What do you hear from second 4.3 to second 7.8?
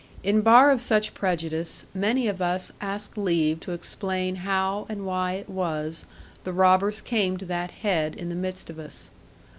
how and why it was the robbers came to that